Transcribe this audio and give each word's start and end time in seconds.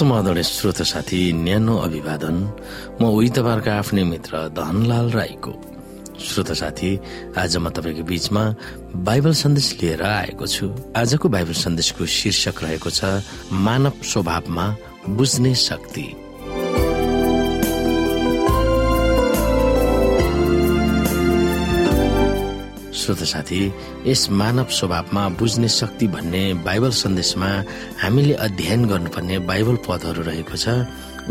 समादरणीय 0.00 0.42
श्रोत 0.42 0.80
साथी 0.82 1.20
न्यानो 1.44 1.76
अभिवादन। 1.76 2.36
म 3.00 3.02
उही 3.04 3.28
तपाईँहरूको 3.36 3.70
आफ्नै 3.70 4.04
मित्र 4.08 4.48
धनलाल 4.56 5.06
राईको। 5.12 5.52
श्रोत 6.16 6.50
साथी 6.56 6.90
आज 7.36 7.56
म 7.60 7.68
तपाईँको 7.68 8.02
बीचमा 8.08 8.44
बाइबल 8.96 9.32
सन्देश 9.36 9.68
लिएर 9.82 10.02
आएको 10.02 10.46
छु। 10.46 10.66
आजको 10.96 11.26
बाइबल 11.28 11.52
सन्देशको 11.52 12.06
शीर्षक 12.16 12.56
रहेको 12.64 12.90
छ 12.90 13.00
मानव 13.52 13.92
स्वभावमा 14.00 14.66
बुझ्ने 15.08 15.54
शक्ति। 15.54 16.06
श्रोत 23.00 23.22
साथी 23.24 23.60
यस 24.06 24.28
मानव 24.30 24.68
स्वभावमा 24.78 25.28
बुझ्ने 25.38 25.68
शक्ति 25.70 26.06
भन्ने 26.08 26.42
बाइबल 26.64 26.90
सन्देशमा 26.94 27.50
हामीले 28.02 28.34
अध्ययन 28.46 28.84
गर्नुपर्ने 28.88 29.38
बाइबल 29.48 29.76
पदहरू 29.88 30.22
रहेको 30.22 30.56
छ। 30.56 30.68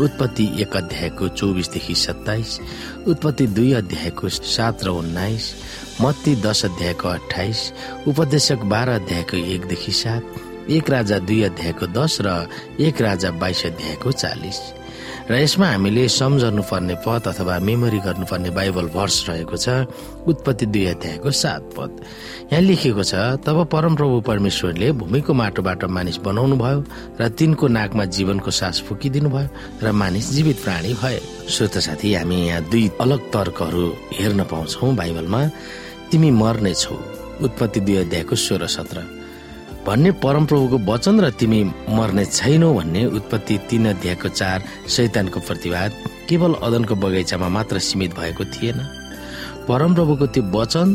उत्पत्ति 0.00 0.44
एक 0.62 0.76
अध्यायको 0.76 1.28
चौबिसदेखि 1.28 1.94
सत्ताइस 1.94 2.58
उत्पत्ति 3.08 3.46
दुई 3.46 3.72
अध्यायको 3.74 4.28
सात 4.28 4.84
र 4.84 4.88
उन्नाइस 4.90 5.54
मत्ती 6.00 6.34
दस 6.42 6.64
अध्यायको 6.64 7.08
अठाइस 7.08 7.60
उपदेशक 8.08 8.60
बाह्र 8.72 8.90
अध्यायको 9.00 9.36
एकदेखि 9.36 9.92
सात 9.92 10.70
एक 10.70 10.90
राजा 10.90 11.18
दुई 11.28 11.42
अध्यायको 11.42 11.86
दस 11.92 12.18
र 12.22 12.28
एक 12.80 13.00
राजा 13.02 13.30
बाइस 13.42 13.66
अध्यायको 13.66 14.12
चालिस। 14.12 14.58
र 15.30 15.38
यसमा 15.38 15.66
हामीले 15.66 16.08
सम्झनु 16.10 16.62
पर्ने 16.66 16.94
पद 17.06 17.22
अथवा 17.30 17.58
मेमोरी 17.62 17.98
गर्नुपर्ने 18.02 18.50
बाइबल 18.50 18.86
भर्स 18.90 19.16
रहेको 19.28 19.56
छ 19.62 19.86
उत्पत्ति 20.26 20.66
दुई 20.66 20.84
अध्यायको 20.98 21.30
सात 21.30 21.70
पद। 21.78 21.90
यहाँ 22.50 22.62
लेखिएको 22.66 23.02
छ 23.06 23.14
तब 23.38 23.62
परमप्रभु 23.70 24.20
परमेश्वरले 24.26 24.90
भूमिको 24.98 25.30
माटोबाट 25.30 25.84
मानिस 25.86 26.16
बनाउनु 26.26 26.56
भयो 26.58 26.82
र 27.20 27.28
तिनको 27.38 27.68
नाकमा 27.70 28.04
जीवनको 28.10 28.50
सास 28.50 28.82
फुकिदिनु 28.90 29.30
भयो 29.30 29.48
र 29.86 29.92
मानिस 29.94 30.30
जीवित 30.34 30.58
प्राणी 30.66 30.92
भए। 30.98 31.20
श्रोत 31.46 31.78
साथी 31.78 32.14
हामी 32.14 32.38
यहाँ 32.50 32.66
दुई 32.66 32.90
अलग 33.00 33.30
तर्कहरू 33.30 33.86
हेर्न 34.18 34.44
पाउँछौ 34.50 34.92
बाइबलमा। 34.98 35.40
तिमी 36.10 36.30
मर्नेछौ। 36.42 36.98
उत्पत्ति 37.46 37.80
दुई 37.80 37.96
अध्यायको 38.02 38.34
सोह्र 38.36 38.66
सत्र। 38.66 39.19
भन्ने 39.86 40.10
परमप्रभुको 40.22 40.78
वचन 40.84 41.20
र 41.20 41.30
तिमी 41.40 41.60
मर्ने 41.88 42.24
छैनौ 42.26 42.72
भन्ने 42.74 43.04
उत्पत्ति 43.16 43.56
तीन 43.68 43.88
अध्यायको 43.88 44.28
चार 44.28 44.62
शैतानको 44.88 45.40
प्रतिवाद 45.40 45.90
केवल 46.28 46.52
अदनको 46.62 46.94
बगैँचामा 46.94 47.48
मात्र 47.48 47.78
सीमित 47.78 48.14
भएको 48.18 48.44
थिएन। 48.44 48.78
परमप्रभुको 49.68 50.26
त्यो 50.34 50.42
वचन 50.52 50.88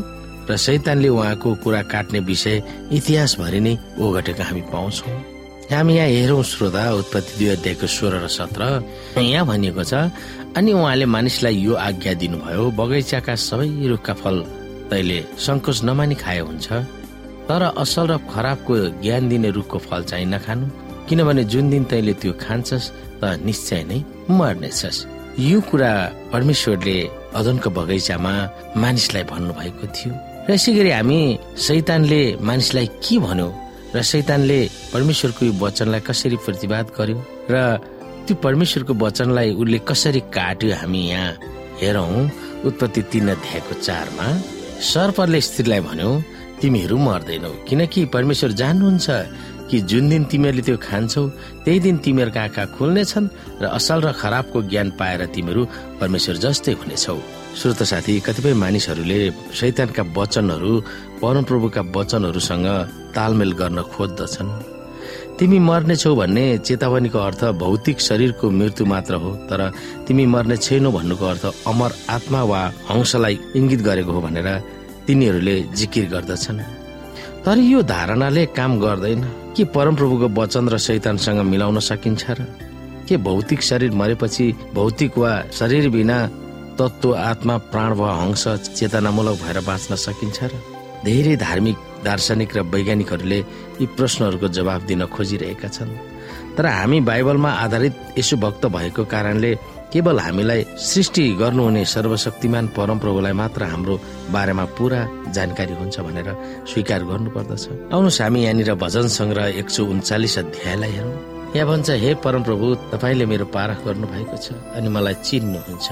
र 0.50 0.58
शैतानले 0.58 1.09
उहाँको 1.09 1.56
कुरा 1.63 1.81
काट्ने 1.91 2.19
विषय 2.30 2.63
इतिहासभरि 2.94 3.59
नै 3.59 3.73
ओगटेको 3.97 4.44
हामी 4.44 4.61
पाउँछौ। 4.69 5.09
हामी 5.73 5.94
यहाँ 5.97 6.08
हेरौँ 6.08 6.44
श्रोता 6.45 6.83
उत्पत्ति 6.94 7.33
दुई 7.38 7.47
अध्यायको 7.58 7.88
सोह्र 7.89 8.16
र 8.23 8.28
सत्र। 8.30 8.63
यहाँ 9.17 9.45
भनिएको 9.50 9.83
छ 9.83 9.94
अनि 10.58 10.73
उहाँले 10.73 11.06
मानिसलाई 11.09 11.56
यो 11.58 11.73
आज्ञा 11.73 12.13
दिनुभयो 12.22 12.63
बगैँचाका 12.78 13.33
सबै 13.33 13.67
रुखका 13.89 14.13
फल 14.13 14.38
तैले 14.94 15.19
सङ्कोच 15.41 15.83
नमानी 15.83 16.16
खाए 16.16 16.39
हुन्छ। 16.45 16.69
तर 17.50 17.62
असल 17.78 18.08
र 18.12 18.14
खराबको 18.34 18.74
ज्ञान 19.02 19.30
दिने 19.30 19.50
रुखको 19.58 19.78
फल 19.78 20.04
चाहिँ 20.10 20.26
नखानु। 20.34 20.66
किनभने 21.08 21.44
जुन 21.52 21.70
दिन 21.70 21.84
तैले 21.92 22.14
त्यो 22.22 22.34
खान्छस् 22.42 22.92
त 23.22 23.24
निश्चय 23.46 23.82
नै 23.90 24.00
मर्नेछस्। 24.30 24.98
यो 25.40 25.60
कुरा 25.70 25.92
परमेश्वरले 26.34 26.98
अदनको 27.38 27.70
बगैँचामा 27.78 28.34
मानिसलाई 28.81 29.24
भन्नुभएको 29.31 29.86
थियो। 29.96 30.14
र 30.47 30.50
यसै 30.53 30.72
गरी 30.78 30.92
हामी 30.97 31.19
सैतानले 31.66 32.22
मानिसलाई 32.42 32.88
के 33.03 33.16
भन्यो 33.25 33.50
र 33.96 34.02
सैतानले 34.02 34.59
परमेश्वरको 34.94 35.42
यो 35.46 35.53
वचनलाई 35.62 36.02
कसरी 36.09 36.38
प्रतिवाद 36.46 36.86
गर्यो 36.98 37.18
र 37.52 37.56
त्यो 38.25 38.36
परमेश्वरको 38.46 38.94
वचनलाई 39.06 39.50
उसले 39.62 39.80
कसरी 39.90 40.22
काट्यो 40.34 40.74
हामी 40.81 41.02
यहाँ 41.14 41.38
हेरौँ। 41.81 42.30
उत्पत्ति 42.66 43.02
तीन 43.12 43.28
अध्यायको 43.36 43.74
चारमा 43.86 44.28
सर्परले 44.92 45.42
स्त्रीलाई 45.48 45.81
भन्यो 45.88 46.12
तिमीहरू 46.62 46.98
मर्दैनौ। 46.98 47.52
किनकि 47.68 48.06
परमेश्वर 48.16 48.52
जान्नुहुन्छ 48.62 49.08
कि 49.70 49.80
जुन 49.90 50.10
दिन 50.10 50.24
तिमीहरूले 50.32 50.64
त्यो 50.68 50.78
खान्छौ 50.78 51.24
त्यही 51.64 51.80
दिन 51.86 51.98
तिमीहरूका 52.06 52.42
आँखा 52.42 52.64
खुल्नेछन् 52.78 53.28
र 53.62 53.66
असल 53.78 54.00
र 54.06 54.12
खराबको 54.22 54.62
ज्ञान 54.72 54.90
पाएर 55.00 55.26
तिमीहरू 55.36 55.62
परमेश्वर 56.00 56.36
जस्तै 56.44 56.74
हुनेछौ। 56.80 57.18
श्रोत 57.60 57.82
साथी 57.92 58.14
कतिपय 58.28 58.54
मानिसहरूले 58.54 59.20
शैतानका 59.58 60.04
वचनहरू 60.18 60.72
परमप्रभुका 61.22 61.82
वचनहरूसँग 61.96 62.68
तालमेल 63.16 63.52
गर्न 63.60 63.82
खोज्दछन्। 63.94 64.50
तिमी 65.38 65.60
मर्नेछौ 65.60 66.16
भन्ने 66.16 66.46
चेतावनीको 66.68 67.20
अर्थ 67.20 67.42
भौतिक 67.60 67.98
शरीरको 68.00 68.46
मृत्यु 68.50 68.86
मात्र 68.86 69.14
हो 69.24 69.32
तर 69.50 69.62
तिमी 70.08 70.26
मर्ने 70.26 70.58
छैनौ 70.58 70.92
भन्नुको 70.92 71.26
अर्थ 71.26 71.46
अमर 71.68 71.92
आत्मा 72.16 72.42
वा 72.52 72.62
हंसलाई 72.90 73.40
इङ्गित 73.56 73.82
गरेको 73.82 74.12
हो 74.12 74.22
भनेर 74.22 74.48
तिनीहरूले 75.08 75.62
जिकिर 75.62 76.10
गर्दछन्। 76.10 76.60
तर 77.46 77.58
यो 77.58 77.82
धारणाले 77.82 78.46
काम 78.46 78.80
गर्दैन। 78.80 79.24
के 79.58 79.64
परमप्रभुको 79.64 80.28
वचन 80.42 80.70
र 80.70 80.78
शैतानसँग 80.78 81.40
मिलाउन 81.40 81.80
सकिन्छ 81.80 82.26
र? 82.30 82.40
के 83.08 83.18
भौतिक 83.18 83.62
शरीर 83.62 83.92
मरेपछि 83.92 84.46
भौतिक 84.74 85.18
वा 85.18 85.44
शरीर 85.54 85.90
बिना 85.90 86.18
तत्व 86.80 87.16
आत्मा 87.16 87.58
प्राण 87.58 87.94
वा 87.94 88.14
हंस 88.14 88.48
चेतनामूलक 88.76 89.36
भएर 89.44 89.60
बाँच्न 89.62 89.96
सकिन्छ 89.96 90.44
र? 90.44 90.52
धेरै 91.06 91.36
धार्मिक 91.36 91.78
दार्शनिक 92.04 92.58
र 92.58 92.62
वैज्ञानिकहरूले 92.62 93.40
यी 93.82 93.86
प्रश्नहरूको 93.86 94.48
जवाब 94.48 94.82
दिन 94.82 95.06
खोजिरहेका 95.06 95.68
छन्। 95.68 95.92
तर 96.58 96.66
हामी 96.66 97.00
बाइबलमा 97.02 97.52
आधारित 97.52 97.96
यसो 98.18 98.38
भक्त 98.38 98.66
भएको 98.66 99.06
कारणले 99.06 99.52
केवल 99.95 100.19
हामीलाई 100.19 100.61
सृष्टि 100.75 101.23
गर्नुहुने 101.39 101.83
सर्वशक्तिमान 101.88 102.66
परमप्रभुलाई 102.75 103.33
मात्र 103.41 103.63
हाम्रो 103.63 103.95
बारेमा 104.35 104.66
पुरा 104.75 105.00
जानकारी 105.35 105.73
हुन्छ 105.79 105.95
भनेर 106.07 106.28
स्वीकार 106.67 107.01
गर्नु 107.09 107.29
पर्दछ 107.35 107.63
आउनुहोस् 107.95 108.19
हामी 108.22 108.39
यहाँनिर 108.44 108.73
भजन 108.83 109.07
सङ्ग्रह 109.16 109.45
एक 109.61 109.69
सौ 109.72 109.85
उन्चालिस 109.95 110.38
अध्यायलाई 110.39 110.91
हेरौँ। 110.97 111.16
यहाँ 111.56 111.67
भन्छ 111.72 111.89
हे 112.03 112.13
परमप्रभु 112.25 112.66
तपाईँले 112.91 113.25
मेरो 113.31 113.45
पारख 113.56 113.79
गर्नु 113.88 114.07
भएको 114.11 114.38
छ 114.44 114.59
अनि 114.75 114.89
मलाई 114.95 115.16
चिन्नुहुन्छ। 115.23 115.88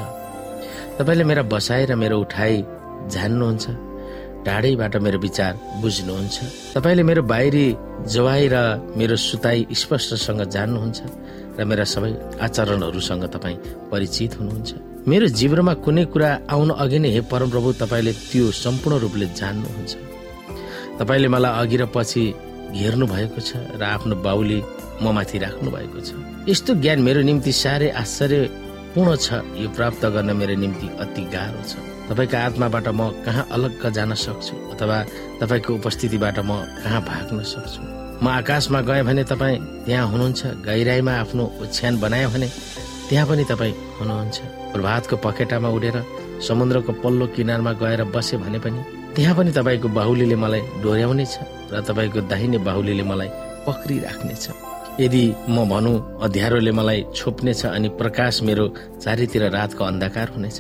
तपाईँले 0.99 1.23
मेरा 1.23 1.43
बसाइ 1.53 1.85
र 1.87 1.95
मेरो 1.95 2.19
उठाइ 2.27 2.53
जान्नुहुन्छ 3.15 3.65
टाढैबाट 4.43 4.95
मेरो 4.99 5.19
विचार 5.23 5.53
बुझ्नुहुन्छ। 5.81 6.37
तपाईँले 6.75 7.03
मेरो 7.07 7.21
बाहिरी 7.31 7.67
जवाई 8.11 8.43
र 8.51 8.55
मेरो 8.99 9.15
सुताई 9.15 9.59
स्पष्टसँग 9.71 10.41
जान्नुहुन्छ। 10.55 10.99
र 11.59 11.63
मेरा 11.69 11.83
सबै 11.83 12.11
आचरणहरूसँग 12.41 13.23
तपाईँ 13.35 13.57
परिचित 13.91 14.31
हुनुहुन्छ। 14.39 14.71
मेरो 15.07 15.27
जीवनमा 15.39 15.73
कुनै 15.85 16.03
कुरा 16.13 16.29
आउन 16.49 16.69
अघि 16.83 16.99
नै 16.99 17.09
हे 17.15 17.21
परमप्रभु 17.29 17.69
तपाईँले 17.81 18.13
त्यो 18.31 18.51
सम्पूर्ण 18.63 18.97
रूपले 19.03 19.27
जान्नुहुन्छ। 19.39 19.93
तपाईँले 20.99 21.27
मलाई 21.27 21.53
अघि 21.61 21.77
र 21.77 21.85
पछि 21.95 22.23
हेर्नु 22.73 23.05
भएको 23.05 23.39
छ 23.41 23.51
र 23.77 23.83
आफ्नो 23.83 24.15
बाउली 24.25 24.59
म 25.03 25.05
माथि 25.13 25.37
राख्नु 25.45 25.69
भएको 25.69 25.99
छ। 26.01 26.09
यस्तो 26.49 26.71
ज्ञान 26.81 26.99
मेरो 27.05 27.21
निम्ति 27.21 27.51
साह्रै 27.51 27.89
आश्चर्यपूर्ण 28.01 29.11
छ। 29.15 29.27
यो 29.61 29.69
प्राप्त 29.77 30.03
गर्न 30.15 30.29
मेरो 30.33 30.55
निम्ति 30.57 30.87
अति 31.03 31.23
गाह्रो 31.33 31.61
छ। 31.69 31.73
तपाईँको 32.09 32.37
आत्माबाट 32.47 32.87
म 32.97 33.01
कहाँ 33.25 33.47
अलग 33.53 33.81
जान 33.93 34.13
सक्छु 34.17 34.55
अथवा 34.73 34.97
तपाईँको 35.41 35.71
उपस्थितिबाट 35.79 36.37
म 36.49 36.51
कहाँ 36.81 37.01
भाग्न 37.05 37.37
सक्छु? 37.45 37.92
म 38.23 38.27
आकाशमा 38.29 38.79
गएँ 38.87 39.03
भने 39.03 39.23
तपाईँ 39.27 39.57
त्यहाँ 39.85 40.07
हुनुहुन्छ 40.07 40.41
गहिराईमा 40.63 41.11
आफ्नो 41.11 41.43
ओछ्यान 41.59 41.99
बनायो 41.99 42.29
भने 42.31 42.47
त्यहाँ 43.09 43.27
पनि 43.27 43.43
तपाईँ 43.51 43.73
हुनुहुन्छ। 43.99 44.37
प्रभातको 44.71 45.15
पखेटामा 45.19 45.69
उडेर 45.75 45.97
समुद्रको 46.47 46.91
पल्लो 47.03 47.25
किनारमा 47.35 47.71
गएर 47.83 48.03
बसे 48.15 48.37
भने 48.39 48.59
पनि 48.63 48.79
त्यहाँ 49.15 49.35
पनि 49.35 49.51
तपाईँको 49.51 49.87
बाहुलीले 49.99 50.35
मलाई 50.39 50.61
डोर्याउनेछ 50.83 51.33
र 51.73 51.81
तपाईँको 51.83 52.19
दाहिने 52.31 52.57
बाहुलीले 52.63 53.03
मलाई 53.11 53.29
पक्रिराख्नेछ। 53.67 54.45
यदि 54.99 55.23
म 55.49 55.65
भनौँ 55.69 56.21
अध्यारोले 56.21 56.71
मलाई 56.71 57.03
छोप्नेछ 57.15 57.65
अनि 57.65 57.89
प्रकाश 57.97 58.41
मेरो 58.45 58.65
चारैतिर 59.01 59.43
रातको 59.49 59.83
अन्धकार 59.83 60.27
हुनेछ। 60.35 60.57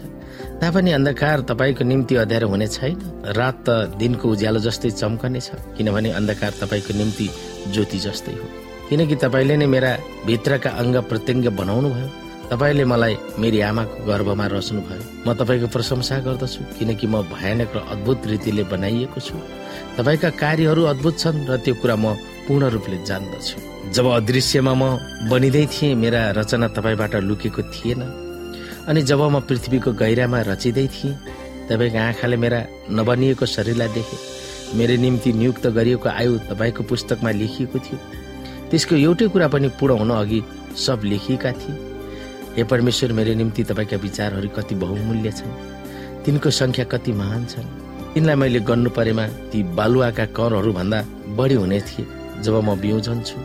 तापनि 0.61 0.91
अन्धकार 0.91 1.41
तपाईँको 1.49 1.83
निम्ति 1.85 2.15
अध्यारो 2.15 2.47
हुने 2.49 2.67
छैन 2.67 2.97
रात 3.37 3.57
त 3.69 3.69
दिनको 3.99 4.25
उज्यालो 4.33 4.59
जस्तै 4.59 4.89
चम्कनेछ 4.89 5.77
किनभने 5.77 6.09
अन्धकार 6.17 6.51
तपाईँको 6.61 6.97
निम्ति 6.97 7.29
ज्योति 7.73 7.99
जस्तै 7.99 8.33
हो। 8.33 8.45
किनकि 8.89 9.15
तपाईँले 9.21 9.55
नै 9.57 9.65
मेरा 9.69 9.91
भित्रका 10.25 10.69
अङ्ग 10.81 10.95
प्रत्यङ्ग 11.09 11.47
बनाउनु 11.53 11.89
भयो 11.93 12.09
तपाईँले 12.49 12.85
मलाई 12.85 13.15
मेरी 13.39 13.59
आमाको 13.69 14.05
गर्भमा 14.09 14.45
रच्नु 14.49 14.81
भयो 14.81 15.03
म 15.25 15.33
तपाईँको 15.37 15.67
प्रशंसा 15.69 16.17
गर्दछु 16.25 16.61
किनकि 16.79 17.05
म 17.07 17.21
भयानक 17.29 17.69
र 17.75 17.79
अद्भुत 17.93 18.27
रीतिले 18.33 18.63
बनाइएको 18.73 19.19
छु। 19.21 19.37
तपाईँका 19.97 20.29
कार्यहरू 20.41 20.81
अद्भुत 20.93 21.19
छन् 21.21 21.45
र 21.49 21.57
त्यो 21.61 21.75
कुरा 21.81 21.95
म 21.95 22.17
पूर्ण 22.47 22.69
रूपले 22.69 22.97
जान्दछु। 23.05 23.57
जब 23.91 24.05
अदृश्यमा 24.11 24.73
म 24.73 24.83
बनिँदै 25.29 25.65
थिएँ 25.65 25.95
मेरा 25.95 26.21
रचना 26.37 26.67
तपाईँबाट 26.67 27.15
लुकेको 27.23 27.61
थिएन। 27.73 28.01
अनि 28.87 29.01
जब 29.01 29.21
म 29.21 29.39
पृथ्वीको 29.39 29.91
गहिरामा 29.93 30.39
रचिँदै 30.41 30.87
थिएँ 30.87 31.15
तपाईँको 31.69 31.97
आँखाले 31.97 32.37
मेरा 32.37 32.59
नबनिएको 32.91 33.45
शरीरलाई 33.45 33.87
देखेँ। 33.87 34.19
मेरो 34.75 34.95
निम्ति 35.01 35.33
नियुक्त 35.33 35.67
गरिएको 35.67 36.09
आयु 36.09 36.37
तपाईँको 36.49 36.83
पुस्तकमा 36.83 37.31
लेखिएको 37.31 37.79
थियो। 37.79 37.97
त्यसको 38.69 38.95
एउटै 38.95 39.27
कुरा 39.27 39.47
पनि 39.47 39.67
पूर्ण 39.79 39.97
हुन 39.99 40.11
अघि 40.11 40.41
सब 40.75 41.01
लेखिएका 41.03 41.51
थिए। 41.51 41.75
हे 42.57 42.63
परमेश्वर 42.63 43.11
मेरो 43.13 43.33
निम्ति 43.33 43.63
तपाईँका 43.63 43.97
विचारहरू 43.97 44.49
कति 44.49 44.75
बहुमूल्य 44.75 45.31
छन्। 45.31 45.53
तिनको 46.25 46.49
संख्या 46.49 46.85
कति 46.85 47.11
महान 47.11 47.45
छन्। 47.45 47.67
तिनलाई 48.13 48.35
मैले 48.35 48.59
गर्नु 48.59 48.89
परेमा 48.89 49.25
ती 49.51 49.63
बालुवाका 49.77 50.25
करहरू 50.37 50.73
भन्दा 50.73 50.99
बढी 51.37 51.55
हुने 51.55 51.79
थिए। 51.81 52.22
जब 52.43 52.55
म 52.67 52.75
बिउजन 52.81 53.21
छु 53.23 53.37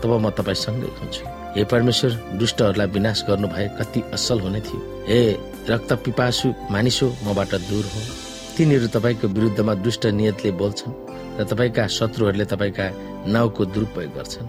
तब 0.00 0.10
म 0.24 0.30
तपाईँसँगै 0.32 0.90
हुन्छु। 0.98 1.24
हे 1.56 1.64
परमेश्वर 1.66 2.10
दुष्टहरूलाई 2.40 2.88
विनाश 2.94 3.24
गर्नु 3.28 3.48
भए 3.48 3.68
कति 3.78 4.00
असल 4.14 4.40
हुने 4.40 4.60
थियो। 4.60 4.80
हे 5.08 5.20
रक्त 5.68 5.92
पिपासु 6.04 6.48
मानिसो 6.70 7.06
मबाट 7.26 7.52
दूर 7.68 7.84
हो। 7.92 8.00
तिनीहरू 8.56 8.86
तपाईँको 8.96 9.26
विरुद्धमा 9.28 9.74
दुष्ट 9.84 10.06
नियतले 10.18 10.50
बोल्छन् 10.60 10.94
र 11.38 11.44
तपाईँका 11.50 11.86
शत्रुहरूले 11.96 12.44
तपाईँका 12.52 12.86
नाउँको 13.28 13.64
दुरुपयोग 13.74 14.12
गर्छन्। 14.16 14.48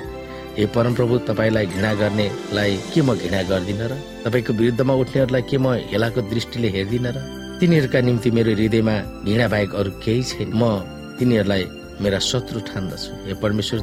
हे 0.57 0.65
परमप्रभु 0.75 1.17
तपाईँलाई 1.27 1.65
घृणा 1.65 1.93
गर्नेलाई 2.01 2.71
के 2.93 3.01
म 3.01 3.15
घृणा 3.15 3.41
गर्दिन 3.49 3.81
र? 3.81 3.93
तपाईँको 4.23 4.53
विरुद्धमा 4.53 4.93
उठ्नेहरूलाई 4.93 5.43
के 5.49 5.57
म 5.57 5.73
हेलाको 5.91 6.21
दृष्टिले 6.31 6.69
हेर्दिन 6.69 7.07
र? 7.07 7.17
तिनीहरूका 7.59 7.99
निम्ति 8.01 8.29
मेरो 8.31 8.51
हृदयमा 8.55 8.95
घृणा 9.25 9.47
बाहेक 9.47 9.75
अरू 9.75 9.91
केही 10.03 10.23
छैन। 10.23 10.49
म 10.53 10.63
तिनीहरूलाई 11.19 11.63
मेरा 12.01 12.19
शत्रु 12.19 12.59
ठान्दछु। 12.69 13.11
हे 13.27 13.33
परमेश्वर 13.43 13.79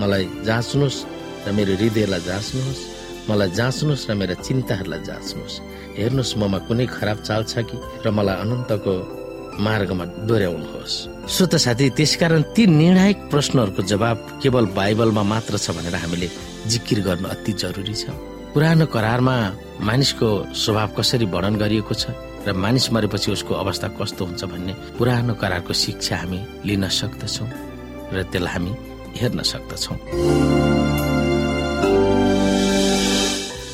मलाई 0.00 0.24
जाँच्नुहोस् 0.48 0.98
र 1.46 1.48
मेरो 1.52 1.72
हृदयलाई 1.76 2.20
जाँच्नुहोस् 2.28 2.82
मलाई 3.28 3.50
जाँच्नुहोस् 3.58 4.06
र 4.08 4.14
मेरा 4.20 4.34
चिन्ताहरूलाई 4.46 5.02
जाँच्नुहोस्। 5.08 5.54
हेर्नुहोस् 5.98 6.36
ममा 6.40 6.58
कुनै 6.66 6.86
खराब 6.96 7.18
चाल 7.28 7.42
छ 7.44 7.54
कि 7.68 7.76
र 8.04 8.06
मलाई 8.10 8.36
अनन्तको 8.42 8.94
मार्गमा 9.60 10.04
दोहोऱ्याउनुहोस्। 10.28 10.94
श्रोत 11.28 11.54
साथी 11.64 11.86
त्यसकारण 11.92 12.42
ती 12.56 12.62
निर्णायक 12.72 13.18
प्रश्नहरूको 13.28 13.82
जवाब 13.84 14.16
केवल 14.42 14.64
बाइबलमा 14.72 15.22
मात्र 15.22 15.54
छ 15.60 15.76
भनेर 15.76 15.94
हामीले 15.94 16.28
जिकिर 16.72 16.98
गर्नु 17.06 17.28
अति 17.28 17.52
जरुरी 17.60 17.94
छ। 17.94 18.08
पुरानो 18.56 18.86
करारमा 18.88 19.36
मानिसको 19.84 20.28
स्वभाव 20.56 20.88
कसरी 20.96 21.26
वर्णन 21.28 21.54
गरिएको 21.60 21.94
छ? 21.94 22.04
र 22.46 22.52
मानिस 22.52 22.92
मरेपछि 22.92 23.32
उसको 23.32 23.54
अवस्था 23.54 23.88
कस्तो 23.88 24.24
हुन्छ 24.24 24.44
भन्ने 24.44 24.72
पुरानो 24.98 25.34
करारको 25.34 25.72
शिक्षा 25.72 26.16
हामी 26.16 26.40
लिन 26.66 26.88
सक्दछौँ 26.88 27.48
र 28.12 28.22
त्यसलाई 28.22 28.52
हामी 28.52 28.72
हेर्न 29.20 29.42
सक्दछौँ। 29.42 29.96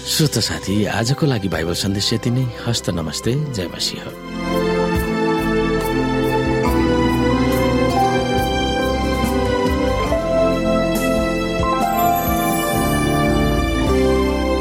श्रोत 0.08 0.38
साथी 0.38 0.84
आजको 0.84 1.26
लागि 1.26 1.48
बाइबल 1.48 1.74
सन्देश 1.74 2.12
यति 2.12 2.30
नै। 2.30 2.44
हस्त 2.66 2.90
नमस्ते। 2.90 3.32
जय 3.54 3.66
मसिंह। 3.68 4.47